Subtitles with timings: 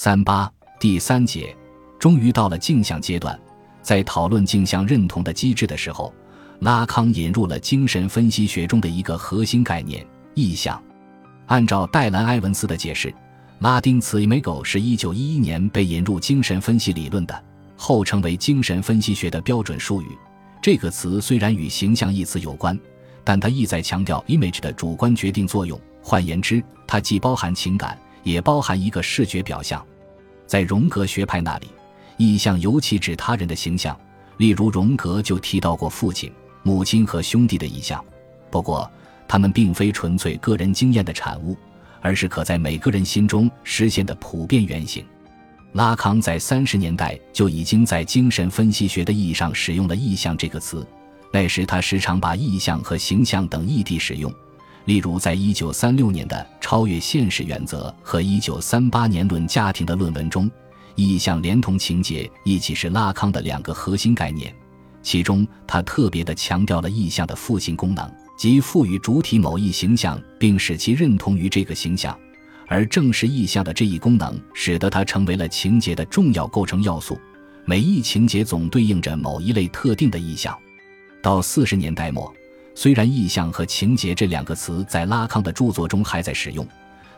[0.00, 0.48] 三八
[0.78, 1.52] 第三节，
[1.98, 3.36] 终于到了镜像阶段，
[3.82, 6.14] 在讨论镜像认同的机制的时候，
[6.60, 10.80] 拉康引入了精神分析学中的一个核心概念——意象。
[11.46, 13.12] 按照戴兰·埃文斯的解释，
[13.58, 17.44] 拉丁词 “imago” 是一九一一年被引入精神分析理论的，
[17.74, 20.16] 后成为精神分析学的标准术语。
[20.62, 22.78] 这个词虽然与“形象”一词有关，
[23.24, 25.76] 但它意在强调 image 的主观决定作用。
[26.00, 27.98] 换言之，它既包含情感，
[28.30, 29.84] 也包含一个视觉表象。
[30.46, 31.68] 在荣格学派那里，
[32.16, 33.98] 意象尤其指他人的形象，
[34.38, 38.02] 例如荣格就提到过父亲、母亲和兄弟的意象。
[38.50, 38.90] 不过，
[39.26, 41.56] 他们并非纯粹个人经验的产物，
[42.00, 45.04] 而是可在每个人心中实现的普遍原型。
[45.72, 50.86] 拉康在三十年代就已经在精神分析学的意义上使用了“意象”这个词，
[51.30, 54.32] 那时他时常把意象和形象等异地使用。
[54.88, 60.50] 例如，在一九三六年的《超越现实原则》和一九三八年《论家庭》的论文中，
[60.94, 64.50] 意象连同情节一起是拉康的两个核心概念。
[65.02, 68.10] 其中，他特别的强调了意象的复性功能。
[68.38, 72.18] 即赋予主体某一形象，并使其认同于这个形象，
[72.66, 77.20] 而正是意象的这一功能，使得它成为了情节的重要构成要素。
[77.66, 80.56] 每一情节总对应着某一类特定的意象。
[81.20, 82.32] 到四十年代末，
[82.80, 86.64] 虽然意象和情节这两个词在拉康的著作中还在使用，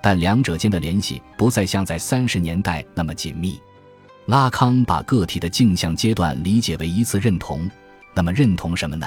[0.00, 3.60] 但两者间的联系不再像在三十年代那么紧密。
[4.26, 7.68] 拉康把个体的镜像阶段理解为一次认同，
[8.14, 9.04] 那么认同什么呢？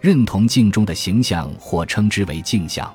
[0.00, 2.92] 认同镜中的形象，或称之为镜像，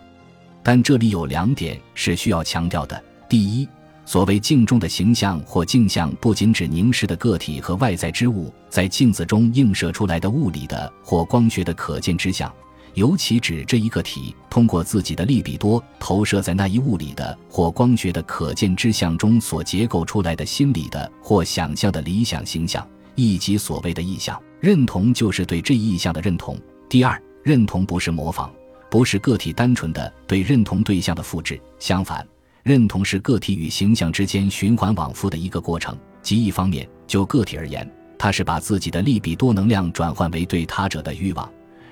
[0.61, 3.65] 但这里有两点是需要强调的：第一，
[4.05, 12.53] 所谓镜中的形象或镜像，不仅指凝视的个体和外在之物在镜子中映射出来的物理的或光学的可见之象，
[12.93, 24.41] 尤其指这一个体通过自己的利比多投射在那一物理的或光学的可见之象中所结构出来的心理的或想象的理想形象，以及所谓的意象。
[24.59, 26.57] 认同就是对这一意象的认同。
[26.89, 28.51] 第二，认同不是模仿，
[28.89, 31.59] 不是个体单纯的对认同对象的复制。
[31.79, 32.27] 相反，
[32.61, 35.97] 认同是个体与形象之间循环往复的一个过程。
[36.21, 37.89] 即一方面，就个体而言，
[38.19, 41.51] 它是把自己的利比多能量转换为对他者的欲望，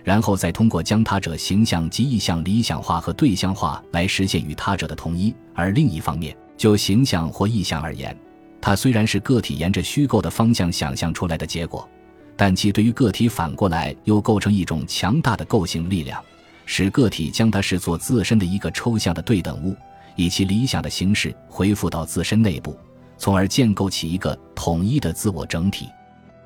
[0.09, 8.17] 然后再通过将他者形象及意象理想化和对象化来实现与他者的统一；而另一方面，就形象或意象而言，
[8.59, 11.87] 它虽然是个体沿着虚构的方向想象出来的结果。
[12.35, 16.19] 但其对于个体反过来又构成一种强大的构形力量，
[16.65, 19.75] 使个体将它视作自身的一个抽象的对等物，
[20.15, 22.75] 以其理想的形式恢复到自身内部，
[23.15, 25.87] 从而建构起一个统一的自我整体。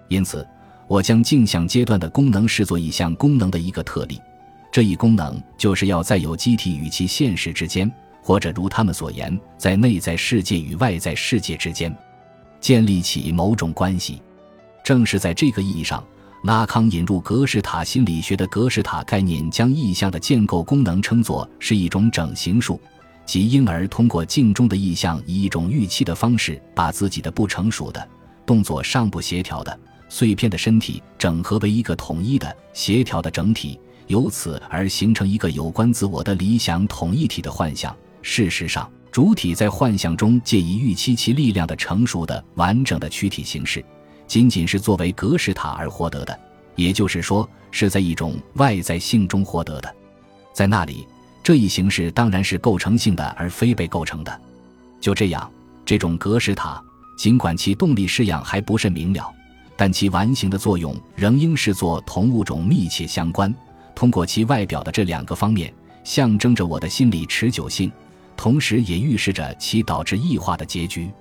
[0.10, 0.46] 因此，
[0.94, 4.22] 我将镜像阶段的功能视作一项功能的一个特例。
[4.72, 11.92] 这一功能就是要在有机体与其现实之间，或者如他们所言，在内在世界与外在世界之间，
[12.60, 14.22] 建立起某种关系。
[14.84, 16.06] 正是在这个意义上，
[16.44, 22.80] 拉康引入格式塔心理学的格式塔概念，将意象的建构功能称作是一种整形术，
[23.26, 28.08] 即婴儿通过镜中的意象，以一种预期的方式，把自己的不成熟的、
[28.46, 29.80] 动作尚不协调的、
[30.14, 37.96] 碎片的身体整合为一个统一的、协调的整体，由此而形成一个有关自我的理想统一体的幻象。
[38.22, 43.84] 事实上，主体在幻象中借以预期其力量的成熟的、完整的躯体形式。
[44.28, 46.40] 仅仅是作为格式塔而获得的，
[46.76, 49.96] 也就是说，是在一种外在性中获得的。
[50.54, 51.08] 在那里，
[51.42, 54.42] 这一形式当然是构成性的，而非被构成的。
[55.02, 55.52] 就这样，
[55.84, 56.80] 这种格式塔，
[57.18, 59.28] 尽管其动力式样还不甚明了，
[59.76, 63.54] 但其完形的作用仍应视作同物种密切相关。
[63.96, 65.74] 通过其外表的这两个方面，
[66.04, 67.92] 象征着我的心理持久性，
[68.36, 71.12] 同时也预示着其导致异化的结局。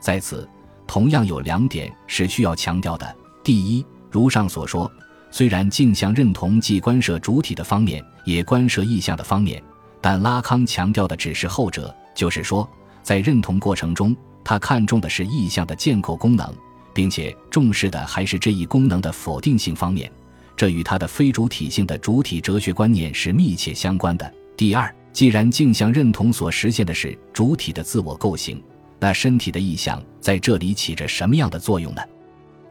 [0.00, 0.48] 在此。
[0.90, 3.14] 同样有两点是需要强调的：
[3.44, 4.90] 第一，如上所说，
[5.30, 9.62] 虽然镜像认同既关涉主体的方面，也关涉意象的方面，
[10.00, 12.66] 但拉康强调的只是后者，就是说，
[13.02, 16.50] 在认同过程中，他看重的是意象的建构功能，
[16.98, 20.10] 并且重视的还是这一功能的否定性方面，
[20.56, 24.34] 这与他的非主体性的主体哲学观念是密切相关的。
[24.56, 28.60] 第二，既然镜像认同所实现的是主体的自我构型。
[28.98, 32.02] 那身体的意象在这里起着什么样的作用呢？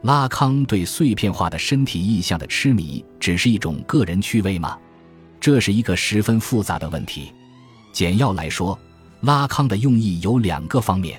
[0.02, 4.76] 拉康对碎片化的身体意象的痴迷，只是一种个人趣味吗？
[5.40, 7.32] 这是一个十分复杂的问题。
[7.94, 8.78] 简要来说，
[9.22, 11.18] 拉康的用意有两个方面：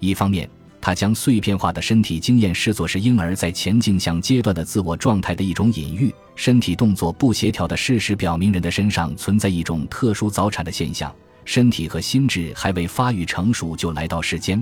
[0.00, 0.50] 一方面，
[0.82, 6.12] 他将碎片化的身体经验视作是婴儿在前镜像阶段的自我状态的一种隐喻。
[6.34, 11.14] 身体动作不协调的事实表明，人的身上存在一种特殊早产的现象。
[11.44, 14.60] 身体和心智还未发育成熟就来到世间，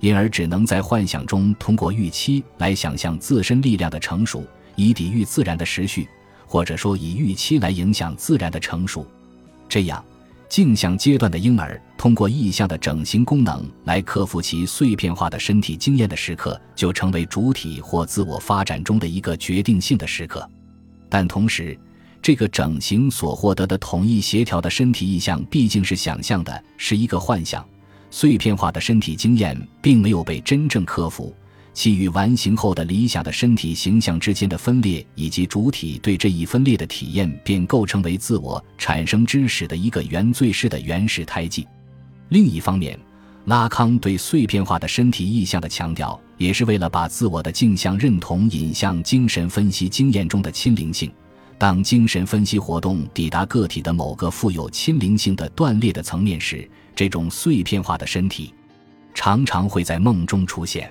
[0.00, 4.44] 因而只能在幻想中通过预期来想象自身力量的成熟，
[4.74, 6.08] 以抵御自然的时序，
[6.44, 9.06] 或者说以预期来影响自然的成熟。
[9.68, 10.04] 这样，
[10.48, 20.44] 镜像阶段的婴儿通过意象的整形功能来克服其碎片化的身体经验的时刻，就成为主体或自我发展中的一个决定性的时刻。
[21.08, 21.78] 但同时，
[22.20, 27.64] 这个整形所获得的统一协调的身体意象毕竟是想象的，是一个幻想。
[28.10, 31.32] 碎片化的身体经验并没有被真正克服，
[31.72, 41.64] 其与完形后的理想的身体形象之间的分裂，以及主体对这一分裂的体验，便构成为自我产生知识的一个原罪式的原始胎记。
[42.32, 42.98] 另一方面，
[43.44, 51.12] 拉康对碎片化的身体意象的强调，也是为了把自我的镜像认同引向精神分析经验中的亲灵性。
[51.58, 58.54] 当精神分析活动抵达个体的某个富有亲灵性的断裂的层面时，这种碎片化的身体
[59.12, 60.90] 常常会在梦中出现。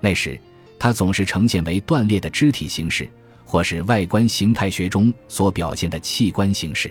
[0.00, 0.40] 那时，
[0.78, 3.10] 它总是呈现为断裂的肢体形式，
[3.44, 6.88] 或是外观形态学中所表现的器官形式。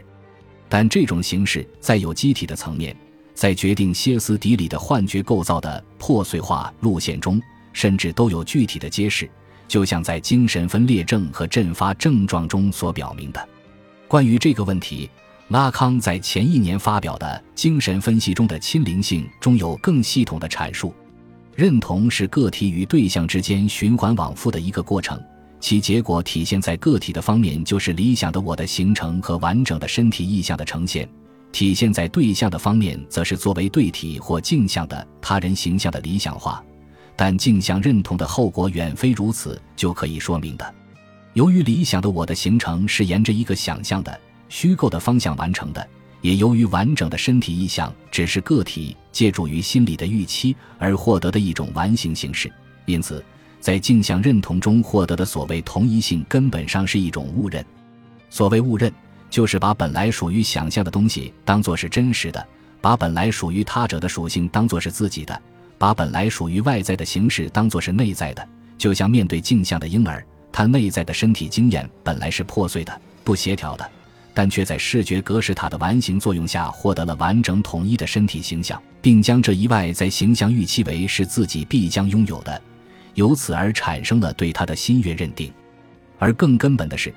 [0.68, 2.94] 但这种形式在有机体的层面，
[3.38, 7.39] 在决定歇斯底里的幻觉构造的破碎化路线中，
[7.72, 9.30] 甚至都有具体的揭示。
[9.68, 13.48] 就像在精神分裂症和阵发症状中所表明的，
[14.07, 15.07] 关于这个问题，
[15.50, 20.92] 拉康在前一年发表的《精神分析中的亲灵性》中有更系统的阐述。
[21.54, 25.22] 认同是个体与对象之间循环往复的一个过程，
[25.60, 31.06] 其结果体现在个体的方面就是理想的我的形成和完整的身体意象的呈现；
[31.51, 36.63] 体现在对象的方面，则是作为对体或镜像的他人形象的理想化。
[37.15, 40.75] 但镜像认同的后果远非如此就可以说明的。
[41.33, 45.88] 由于理想的我的形成是沿着一个想象的虚构的方向完成的，
[46.21, 52.51] 也由于完整的身体意象只是个体借助于心理的预期而获得的一种完形形式，
[52.85, 53.23] 因此，
[53.59, 57.65] 在镜像认同中获得的所谓同一性根本上是一种误认。
[58.29, 58.93] 所谓误认，
[59.29, 62.45] 就是把本来属于想象的东西当作是真实的，
[62.81, 65.41] 把本来属于他者的属性当作是自己的。
[65.79, 68.47] 把本来属于外在的形式当作是内在的，
[68.79, 73.88] 就像面对镜像的婴儿，他内在的身体经验本来是破碎的、不协调的，
[74.33, 82.59] 但却在视觉格式塔的完形作用下获得了完整统一的身体形象，并将这一外在形象预期为是自己必将拥有的，
[83.13, 85.53] 由此而产生了对他的心悦认定。
[86.18, 87.13] 而更根本的是，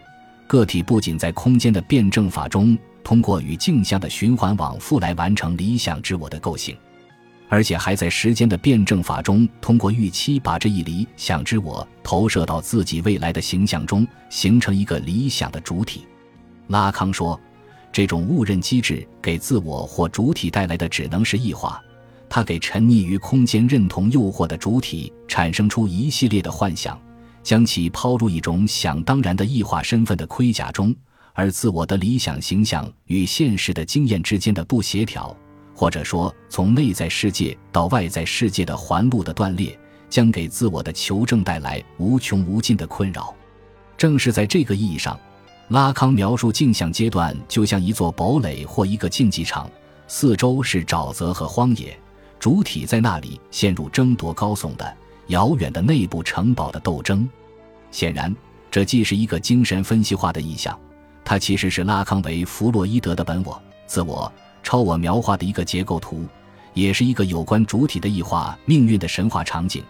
[0.51, 6.77] 个体不仅在空间的辩证法中通过与镜像的循环往复来完成理想之我的构型。
[7.49, 16.05] 而且还在时间的辩证法中，通过预期把这一理想之我投射到自己未来的形象中，形成一个理想的主体。
[16.67, 17.41] 拉康说，
[17.93, 21.81] 这种误认机制给自我或主体带来的只能是异化，
[22.29, 27.01] 它给沉溺于空间认同诱惑的主体产生出一系列的幻想，
[27.51, 30.95] 将其抛入一种想当然的异化身份的盔甲中，
[31.33, 35.37] 而自我的理想形象与现实的经验之间的不协调。
[35.75, 39.77] 或者说，从内在世界到外在世界的环路的断裂，
[40.09, 43.35] 将给自我的求证带来无穷无尽的困扰。
[43.99, 45.19] 正是在这个意义上，
[45.71, 49.69] 拉康描述镜像阶段就像一座堡垒或一个竞技场，
[50.07, 51.99] 四周是沼泽和荒野，
[52.39, 57.29] 主体在那里陷入争夺高耸的遥远的内部城堡的斗争。
[57.91, 58.35] 显然，
[58.71, 60.79] 这既是一个精神分析化的意象，
[61.25, 64.33] 它其实是拉康为弗洛伊德的本我、自我。
[64.63, 66.27] 超我描画的一个结构图，
[66.75, 69.83] 也是一个有关主体的异化命运的神话场景。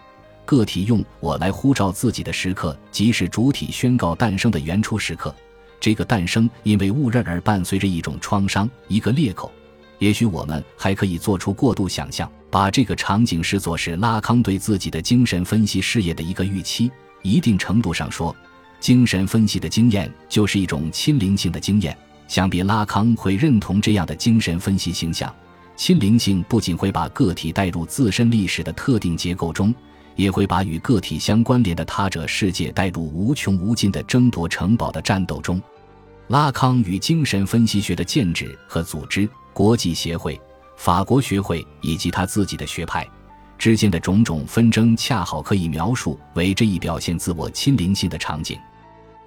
[0.45, 5.35] 个体用我来呼召自己的时刻，即是主体宣告诞生的原初时刻。
[5.79, 9.51] 这个诞生因为误认而伴随着一种创伤，一个裂口。
[9.99, 16.89] 也许我们还可以做出过度想象，把这个场景视作是拉康对自己的精神分析事业的一个预期。
[17.21, 18.35] 一定程度上说，
[18.79, 21.97] 精神分析的经验就是一种亲灵性的经验。
[22.27, 25.33] 想必拉康会认同这样的精神分析形象。
[25.75, 29.75] 亲灵性不仅会把个体带入自身历史的特定结构中，
[30.15, 35.61] 也会把与个体相关联的他者世界带入无穷无尽的争夺城堡的战斗中。
[36.27, 40.39] 拉康与精神分析学的建制和组织、国际协会、
[40.77, 43.05] 法国学会以及他自己的学派
[43.61, 48.57] 之间的种种纷争，恰好可以描述为这一表现自我亲临性的场景。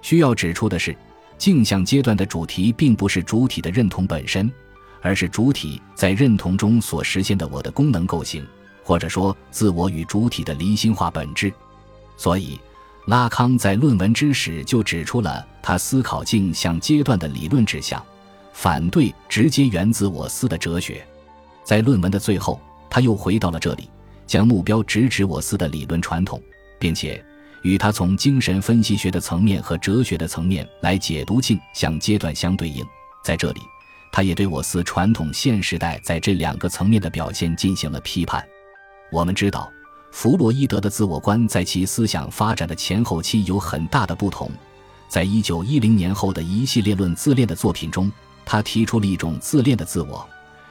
[0.01, 0.93] 需要指出的是。
[1.37, 4.49] 镜像阶段的主题并不是主体的认同本身，
[5.01, 8.41] 而是主体在认同中所实现的我的功能构型，
[8.81, 11.51] 或者说自我与主体的离心化本质。
[12.15, 12.57] 所以，
[13.07, 18.01] 拉康在论文之始就指出了他思考镜像阶段的理论指向，
[18.53, 21.05] 反对直接源自我思的哲学。
[21.65, 23.89] 在论文的最后，他又回到了这里，
[24.27, 26.41] 将目标直指我司的理论传统，
[26.79, 27.23] 并且
[27.61, 32.85] 与他从精神分析学的层面和哲学的层面来解读镜像阶段相对应。
[33.23, 33.61] 在这里，
[34.11, 38.45] 他也对我司传统现时代在这两个层面的表现进行了批判。
[39.11, 39.71] 我们知道，
[40.11, 44.49] 弗洛伊德的自我观在其思想发展的前后期有很大的不同。
[45.07, 48.11] 在一九一零年后的一系列论自恋的作品中，
[48.45, 50.27] 他提出了一种自恋的自我，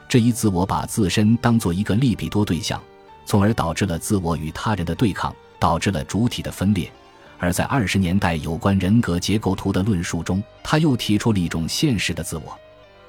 [0.07, 2.81] 这一自我把自身当做一个利比多对象。
[3.25, 6.91] 从而导致了自我与他人的对抗，导致了主体的分裂。
[7.37, 12.57] 而在二十年代有关人格结构图的论述中，他又提出了一种现实的自我。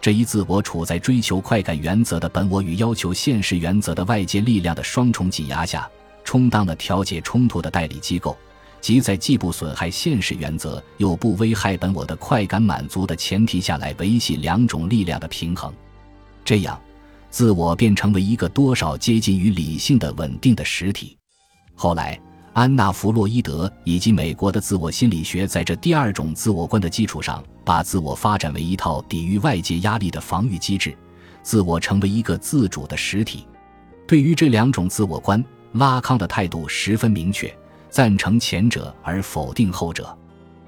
[0.00, 5.88] 这一自我处在追求快感原则的本我与要求现实原则的外界力量的双重挤压下，
[6.24, 8.36] 充当了调解冲突的代理机构，
[8.80, 15.72] 即在既不损害现实原则又不危害本我的快感满足的前提下来维系两种力量的平衡。
[16.44, 16.80] 这样。
[17.30, 21.16] 自我便成为一个多少接近于理性的稳定的实体。
[21.74, 22.18] 后来，
[22.54, 30.96] 安娜·弗洛伊德以及美国的自我心理学在这第二种自我观的基础上，把自我发展为一套抵御外界压力的防御机制，
[31.42, 33.46] 自我成为一个自主的实体。
[34.06, 37.54] 对于这两种自我观，拉康的态度十分明确，
[37.90, 40.16] 赞成前者而否定后者。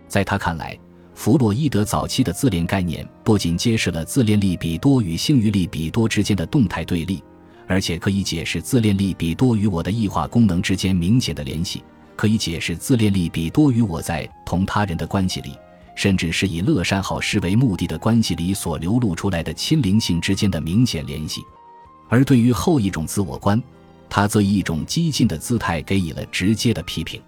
[0.08, 0.78] 在他看来，
[1.18, 7.20] 弗洛伊德早期的自恋概念不仅揭示了自恋力比多与性欲力比多之间的动态对立，
[7.66, 11.82] 而且可以解释自恋力比多与我的异化功能之间明显的联系，
[12.14, 15.54] 可以解释自恋力比多与我在同他人的关系里，
[15.96, 21.42] 甚至是以乐善好施为目的的关系里所流露出来的亲灵性之间的明显联系。
[22.08, 23.60] 而对于后一种自我观，
[24.08, 27.20] 他则以一种激进的姿态给予了直接的批评。